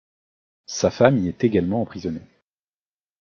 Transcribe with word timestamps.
Sa 0.65 0.89
femme 0.89 1.19
y 1.19 1.27
est 1.27 1.43
également 1.43 1.83
emprisonnée. 1.83 2.27